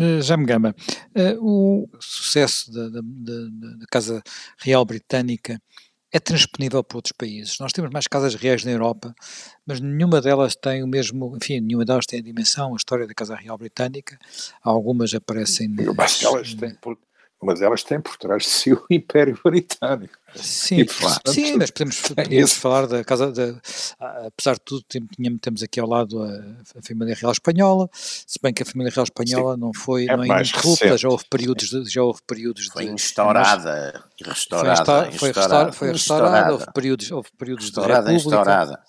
[0.00, 0.74] Eh, Já me gama.
[1.14, 4.22] Uh, o sucesso da, da, da, Casa
[4.58, 5.60] Real Britânica
[6.12, 7.58] é transponível para outros países.
[7.58, 9.14] Nós temos mais casas reais na Europa,
[9.66, 13.14] mas nenhuma delas tem o mesmo, enfim, nenhuma delas tem a dimensão, a história da
[13.14, 14.18] Casa Real Britânica.
[14.62, 15.68] Algumas aparecem.
[15.96, 16.96] Mas elas têm, por,
[17.42, 20.18] mas elas têm por trás de si o Império Britânico.
[20.34, 23.56] Sim, portanto, sim mas podemos, podemos falar da casa, de,
[24.26, 26.28] apesar de tudo, tínhamos, temos aqui ao lado a,
[26.78, 30.16] a, família real espanhola, se bem que a família real espanhola sim, não foi é
[30.16, 35.28] não é ininterrupta, já houve períodos de, já houve períodos foi de, instaurada, restaurada, foi,
[35.28, 38.80] restaurada, foi restaurada, houve períodos, houve períodos restaurada, de restaurada,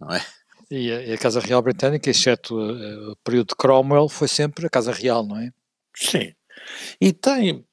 [0.00, 0.24] não é?
[0.70, 4.66] E a, e a, Casa Real Britânica, exceto o, o período de Cromwell, foi sempre
[4.66, 5.50] a Casa Real, não é?
[5.94, 6.32] Sim.
[7.00, 7.64] E tem, eh,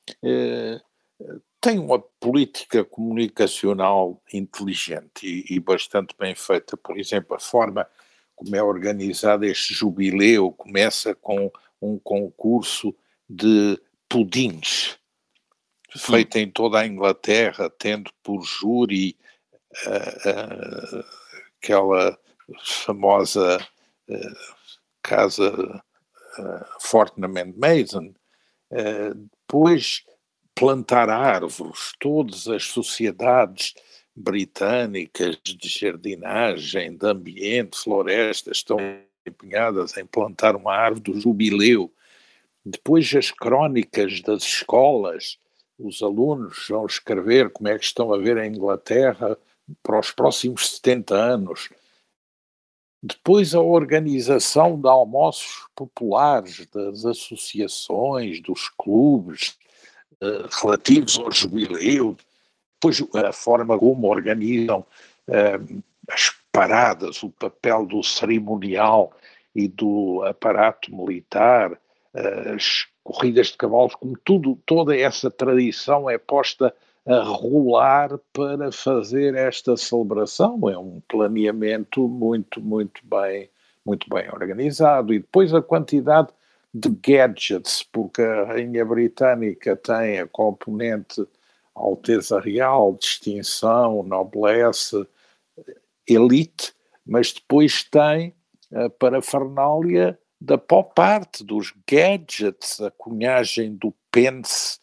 [1.59, 6.75] tem uma política comunicacional inteligente e, e, bastante bem feita.
[6.75, 7.87] Por exemplo, a forma
[8.35, 12.95] como é organizado este jubileu começa com um concurso
[13.29, 14.97] de pudins,
[15.95, 19.15] feito em toda a Inglaterra, tendo por júri
[19.85, 21.05] uh, uh,
[21.61, 22.17] aquela
[22.85, 23.57] famosa
[24.09, 24.35] uh,
[25.03, 25.83] casa
[26.79, 28.13] Fortnum and Mason,
[29.51, 30.05] depois
[30.55, 33.73] plantar árvores, todas as sociedades
[34.15, 38.77] britânicas de jardinagem, de ambiente, florestas, estão
[39.27, 41.93] empenhadas em plantar uma árvore do jubileu.
[42.65, 45.37] Depois as crónicas das escolas,
[45.77, 49.37] os alunos vão escrever como é que estão a ver a Inglaterra
[49.83, 51.69] para os próximos 70 anos.
[53.03, 59.57] Depois a organização de almoços populares, das associações, dos clubes
[60.21, 62.15] uh, relativos ao jubileu,
[62.75, 64.85] depois a forma como organizam
[65.27, 69.11] uh, as paradas, o papel do cerimonial
[69.55, 71.79] e do aparato militar,
[72.53, 79.35] as corridas de cavalos, como tudo, toda essa tradição é posta a rolar para fazer
[79.35, 80.69] esta celebração.
[80.69, 83.49] É um planeamento muito, muito bem,
[83.85, 85.13] muito bem organizado.
[85.13, 86.29] E depois a quantidade
[86.73, 91.25] de gadgets, porque a rainha britânica tem a componente
[91.75, 95.05] alteza real, distinção, noblesse,
[96.07, 96.73] elite,
[97.05, 98.33] mas depois tem
[98.73, 104.79] a parafernália da pop art, dos gadgets, a cunhagem do pence,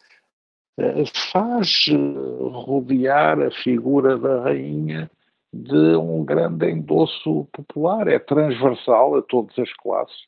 [1.33, 5.11] faz eh, rodear a figura da rainha
[5.53, 10.27] de um grande endosso popular, é transversal a todas as classes.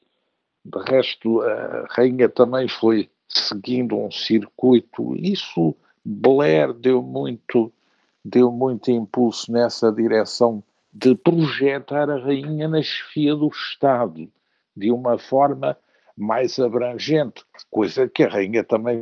[0.64, 7.72] De resto, a rainha também foi seguindo um circuito, isso Blair deu muito,
[8.24, 14.28] deu muito impulso nessa direção de projetar a rainha na chefia do Estado
[14.76, 15.76] de uma forma
[16.16, 19.00] mais abrangente, coisa que a rainha também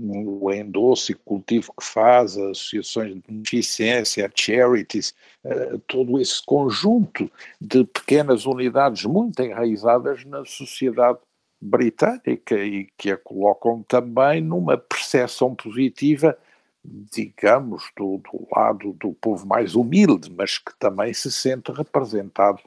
[0.00, 7.30] o endosso e cultivo que faz, as associações de beneficência, charities, uh, todo esse conjunto
[7.60, 11.18] de pequenas unidades muito enraizadas na sociedade
[11.60, 16.38] britânica e que a colocam também numa percepção positiva,
[16.84, 22.62] digamos, do, do lado do povo mais humilde, mas que também se sente representado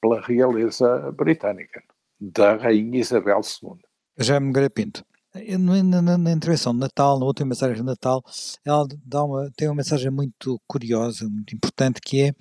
[0.00, 1.82] pela realeza britânica,
[2.20, 3.78] da Rainha Isabel II.
[4.18, 5.04] Já me Pinto.
[5.34, 8.22] Na, na, na, intervenção de Natal, na última mensagem de Natal,
[8.64, 12.34] ela dá uma, tem uma mensagem muito curiosa, muito importante, que é,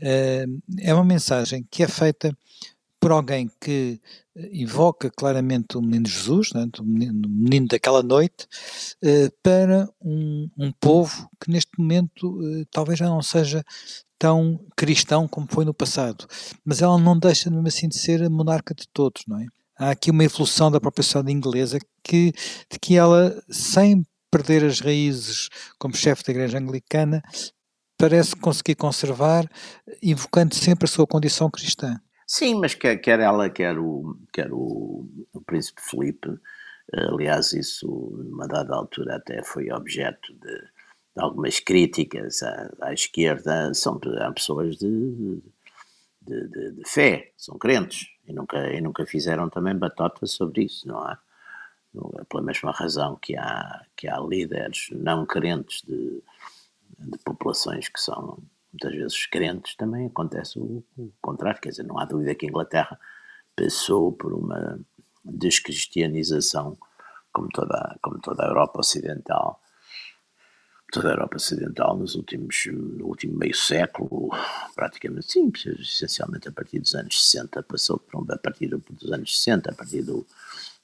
[0.00, 0.46] eh,
[0.80, 2.36] é uma mensagem que é feita
[2.98, 4.00] por alguém que
[4.52, 8.46] invoca claramente o menino Jesus, né, o, menino, menino, daquela noite,
[9.02, 13.64] eh, para um, um, povo que neste momento eh, talvez já não seja
[14.18, 16.26] tão cristão como foi no passado,
[16.64, 19.46] mas ela não deixa mesmo assim de ser a monarca de todos, não é?
[19.78, 22.32] Há aqui uma evolução da própria sociedade inglesa que,
[22.70, 27.22] de que ela, sem perder as raízes como chefe da igreja anglicana,
[27.98, 29.48] parece conseguir conservar,
[30.02, 32.00] invocando sempre a sua condição cristã.
[32.26, 36.28] Sim, mas quer, quer ela, quer o, quer o, o príncipe Felipe,
[36.92, 37.86] aliás, isso
[38.24, 40.62] numa dada altura até foi objeto de,
[41.16, 43.72] algumas críticas à, à esquerda.
[43.74, 43.98] São
[44.34, 45.42] pessoas de,
[46.22, 50.88] de, de, de, fé, são crentes e nunca, e nunca fizeram também batota sobre isso,
[50.88, 51.18] não há?
[52.28, 56.22] Pela mesma razão que há, que há líderes não crentes de,
[56.98, 58.42] de populações que são
[58.72, 62.48] muitas vezes crentes, também acontece o, o contrário, quer dizer, não há dúvida que a
[62.48, 62.98] Inglaterra
[63.54, 64.80] passou por uma
[65.22, 66.78] descristianização
[67.30, 69.61] como toda, como toda a Europa Ocidental
[70.92, 74.30] toda a Europa Ocidental nos últimos, no último meio século,
[74.74, 75.50] praticamente sim,
[75.80, 80.02] essencialmente a partir dos anos 60, passou por a partir dos anos 60, a partir
[80.02, 80.26] do,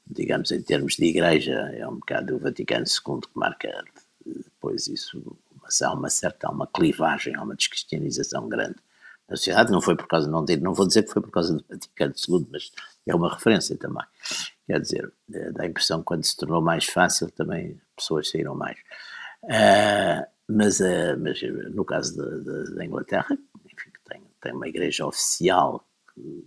[0.07, 3.85] digamos, em termos de igreja, é um bocado o Vaticano II que marca
[4.25, 5.37] depois isso,
[5.83, 8.77] há uma certa, uma clivagem, há uma descristianização grande
[9.29, 11.65] da sociedade, não foi por causa, não, não vou dizer que foi por causa do
[11.69, 12.73] Vaticano II, mas
[13.07, 14.05] é uma referência também.
[14.67, 18.55] Quer dizer, eh, dá a impressão que quando se tornou mais fácil também pessoas saíram
[18.55, 18.79] mais.
[19.45, 21.41] Uh, mas, uh, mas
[21.75, 22.17] no caso
[22.75, 26.45] da Inglaterra, enfim, tem, tem uma igreja oficial que,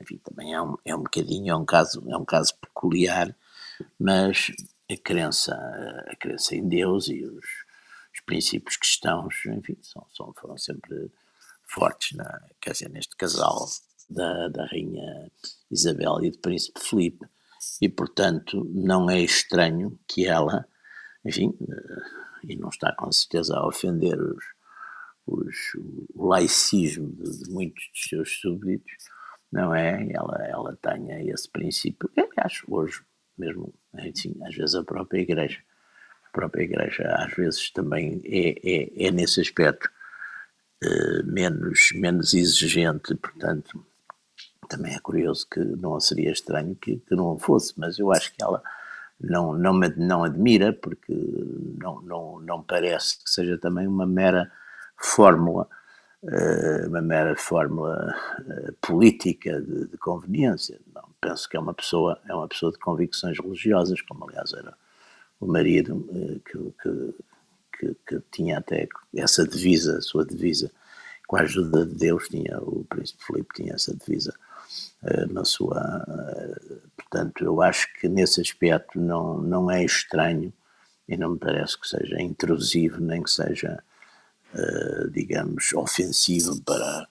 [0.00, 3.34] enfim, também é um, é um bocadinho, é um caso, é um caso peculiar,
[3.98, 4.52] mas
[4.90, 5.54] a crença,
[6.06, 7.46] a crença em Deus e os,
[8.14, 11.10] os princípios cristãos, enfim, são, são, foram sempre
[11.62, 13.66] fortes, na, quer dizer, neste casal
[14.08, 15.30] da, da rainha
[15.70, 17.26] Isabel e do príncipe Felipe,
[17.80, 20.66] e portanto não é estranho que ela,
[21.24, 21.56] enfim,
[22.48, 24.44] e não está com certeza a ofender os,
[25.26, 25.56] os,
[26.14, 28.92] o laicismo de, de, muitos dos seus súbditos,
[29.50, 30.08] não é?
[30.12, 32.10] Ela, ela tenha esse princípio.
[32.16, 33.02] Aliás, hoje
[33.36, 35.60] mesmo, assim, às vezes a própria Igreja,
[36.26, 39.90] a própria Igreja às vezes também é, é, é nesse aspecto
[40.82, 43.84] eh, menos, menos exigente, portanto,
[44.68, 48.42] também é curioso que não seria estranho que, que não fosse, mas eu acho que
[48.42, 48.62] ela
[49.28, 51.14] não, não, me, não admira, porque
[51.80, 54.50] não, não, não parece que seja também uma mera
[54.96, 55.68] fórmula,
[56.22, 60.80] uh, uma mera fórmula uh, política de, de, conveniência.
[60.94, 64.74] Não, penso que é uma pessoa, é uma pessoa de convicções religiosas, como aliás era
[65.40, 67.14] o marido uh, que, que,
[67.78, 70.70] que, que, tinha até essa divisa, sua divisa,
[71.26, 74.34] com a ajuda de Deus, tinha o príncipe Filipe tinha essa divisa
[75.30, 76.04] na sua.
[76.96, 80.52] Portanto, eu acho que nesse aspecto não, não é estranho
[81.08, 83.82] e não me parece que seja intrusivo nem que seja,
[84.54, 87.06] uh, digamos, ofensivo para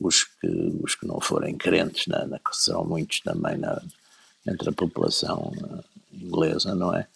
[0.00, 3.82] os que, os que não forem crentes, na, na, que serão muitos também na,
[4.46, 5.52] entre a população
[6.12, 7.06] inglesa, não é?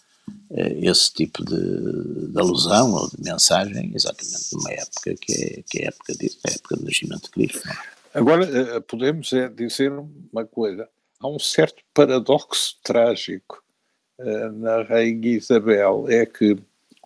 [0.50, 5.84] Esse tipo de, de, alusão ou de mensagem, exatamente numa época que é, que é
[5.84, 6.12] a época,
[6.46, 7.68] a época do nascimento de Cristo.
[7.68, 7.99] É?
[8.12, 10.88] Agora, podemos é dizer uma coisa:
[11.20, 13.62] há um certo paradoxo trágico
[14.18, 16.56] eh, na Rainha Isabel é que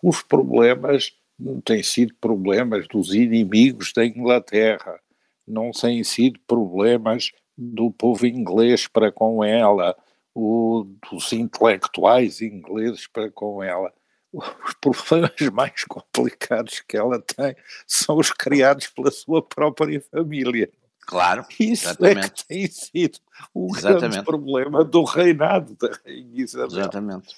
[0.03, 4.99] os problemas não têm sido problemas dos inimigos da Inglaterra,
[5.47, 9.95] não têm sido problemas do povo inglês para com ela,
[10.33, 13.93] o, dos intelectuais ingleses para com ela.
[14.33, 17.55] Os problemas mais complicados que ela tem
[17.87, 20.69] são os criados pela sua própria família.
[21.05, 22.25] Claro, Isso exatamente.
[22.25, 23.19] é que tem sido
[23.53, 23.99] o exatamente.
[23.99, 26.79] grande problema do reinado da Rainha Isabel.
[26.79, 27.35] Exatamente.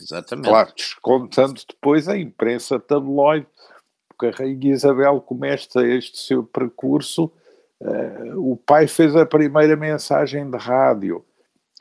[0.00, 0.48] Exatamente.
[0.48, 3.46] Claro, descontando depois a imprensa tabloide,
[4.08, 7.30] porque a Rainha Isabel começa este seu percurso,
[7.80, 11.24] uh, o pai fez a primeira mensagem de rádio,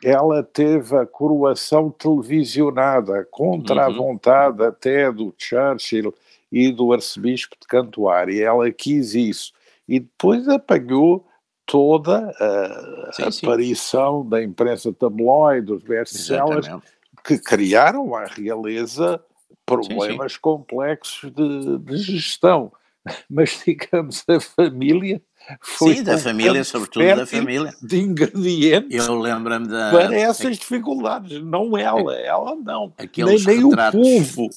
[0.03, 3.82] ela teve a coroação televisionada, contra uhum.
[3.82, 6.13] a vontade até do Churchill
[6.51, 9.53] e do arcebispo de Cantuária, ela quis isso
[9.89, 11.27] e depois apanhou
[11.65, 14.29] toda a sim, aparição sim.
[14.29, 16.67] da imprensa tabloide, dos best-sellers,
[17.23, 19.23] que criaram à realeza
[19.65, 22.71] problemas sim, complexos de, de, gestão.
[23.29, 25.21] Mas, digamos, a família
[25.62, 27.74] foi Sim, da família, sobretudo da família.
[27.82, 29.91] De ingredientes Eu lembro-me da...
[29.91, 31.41] para essas dificuldades.
[31.41, 32.93] Não ela, ela não.
[32.97, 34.00] Aqueles nem, nem retratos...
[34.00, 34.50] o povo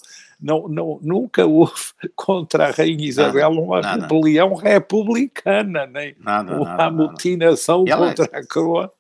[0.43, 1.73] não, não, nunca houve
[2.17, 4.03] contra a Rainha Isabel nada, uma nada.
[4.03, 8.93] rebelião republicana, nem nada, uma amotinação contra a coroa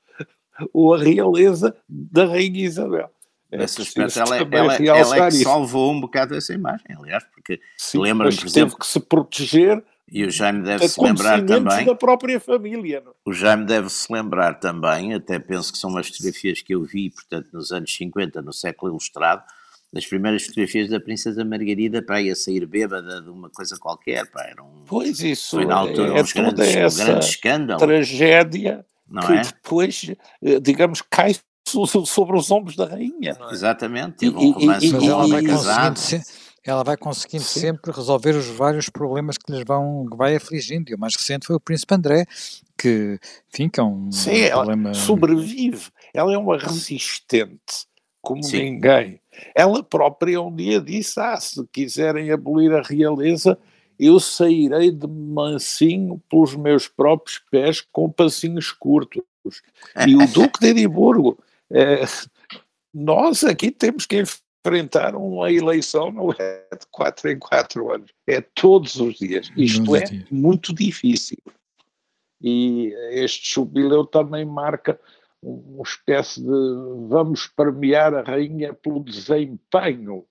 [0.73, 3.11] ou a realeza da Rainha Isabel.
[3.51, 7.23] É Nesse aspecto, ela, é, ela, ela é que salvou um bocado essa imagem, aliás,
[7.35, 7.61] porque
[7.95, 8.71] lembra-me, por exemplo...
[8.71, 11.87] teve que se proteger e o Jaime deve se lembrar também.
[11.87, 13.03] da própria família.
[13.05, 13.13] Não?
[13.25, 17.11] O Jaime deve se lembrar também, até penso que são umas fotografias que eu vi,
[17.11, 19.43] portanto, nos anos 50, no século ilustrado,
[19.93, 24.31] das primeiras fotografias da Princesa Margarida para ir a sair bêbada de uma coisa qualquer.
[24.31, 25.57] Pá, era um, pois isso.
[25.57, 27.81] Foi na altura é, uns grandes, essa um grande escândalo.
[27.81, 29.43] Tragédia não que é?
[29.43, 30.11] depois,
[30.43, 31.37] eh, digamos, cai
[31.67, 33.37] sobre os ombros da rainha.
[33.39, 33.53] É?
[33.53, 34.17] Exatamente.
[34.17, 35.43] Teve um romance e, e, com ela vai
[36.65, 37.61] ela vai conseguindo Sim.
[37.61, 40.91] sempre resolver os vários problemas que lhes vão que vai afligindo.
[40.91, 42.25] E o mais recente foi o Príncipe André,
[42.79, 43.19] que,
[43.53, 44.95] enfim, que é um, Sim, problema.
[44.95, 45.91] sobrevive.
[46.15, 47.87] Ela é uma resistente
[48.21, 48.59] como Sim.
[48.59, 49.21] ninguém.
[49.55, 53.59] Ela própria um dia disse: Ah, se quiserem abolir a realeza,
[53.99, 59.23] eu sairei de mansinho pelos meus próprios pés com passinhos curtos.
[60.07, 61.39] E o Duque de Edimburgo,
[61.71, 62.05] é,
[62.95, 64.23] nós aqui temos que
[64.65, 69.51] enfrentar uma eleição, não é de quatro em quatro anos, é todos os dias.
[69.57, 71.39] Isto é muito difícil.
[72.41, 74.99] E este jubileu também marca
[75.43, 80.25] uma espécie de vamos premiar a rainha pelo desempenho,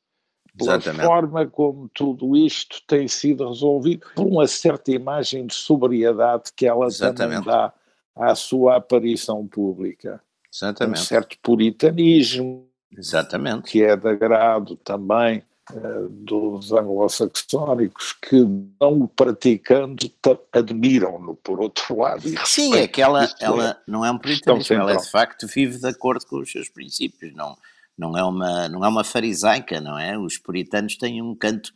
[0.57, 1.05] pela Exatamente.
[1.05, 6.87] forma como tudo isto tem sido resolvido, por uma certa imagem de sobriedade que ela
[6.87, 7.43] Exatamente.
[7.43, 7.73] também dá
[8.15, 10.21] à sua aparição pública.
[10.53, 10.99] Exatamente.
[10.99, 13.71] Um certo puritanismo, Exatamente.
[13.71, 18.39] que é de agrado também uh, dos anglo-saxónicos que
[18.79, 20.11] não o praticando
[20.51, 22.23] admiram-no por outro lado.
[22.45, 25.77] Sim, é que ela, ela é não é um puritanismo, ela é de facto vive
[25.79, 27.57] de acordo com os seus princípios, não,
[27.97, 30.17] não, é, uma, não é uma farisaica, não é?
[30.17, 31.73] Os puritanos têm um canto,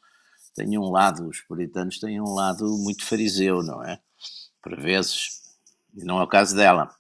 [0.56, 4.00] têm um lado, os puritanos têm um lado muito fariseu, não é?
[4.62, 5.42] Por vezes,
[5.96, 6.94] e não é o caso dela.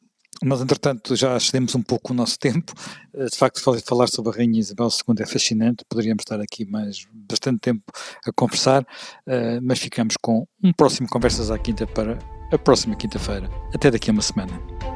[0.46, 2.72] Mas, entretanto, já excedemos um pouco o nosso tempo.
[3.16, 5.84] Eh, de facto, falar sobre a Rainha Isabel II é fascinante.
[5.90, 7.84] Poderíamos estar aqui mais bastante tempo
[8.24, 8.86] a conversar,
[9.26, 12.20] eh, mas ficamos com um próximo Conversas à Quinta para
[12.52, 13.50] a próxima quinta-feira.
[13.74, 14.95] Até daqui a uma semana.